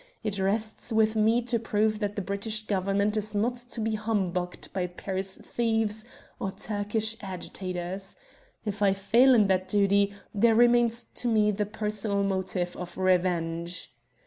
It 0.23 0.39
rests 0.39 0.91
with 0.91 1.15
me 1.15 1.43
to 1.43 1.59
prove 1.59 1.99
that 1.99 2.15
the 2.15 2.23
British 2.23 2.63
Government 2.63 3.15
is 3.17 3.35
not 3.35 3.53
to 3.53 3.79
be 3.79 3.93
humbugged 3.93 4.73
by 4.73 4.87
Paris 4.87 5.37
thieves 5.37 6.05
or 6.39 6.49
Turkish 6.49 7.15
agitators. 7.21 8.15
If 8.65 8.81
I 8.81 8.93
fail 8.93 9.35
in 9.35 9.45
that 9.45 9.67
duty 9.67 10.15
there 10.33 10.55
remains 10.55 11.03
to 11.13 11.27
me 11.27 11.51
the 11.51 11.67
personal 11.67 12.23
motive 12.23 12.75
of 12.77 12.97
revenge! 12.97 13.93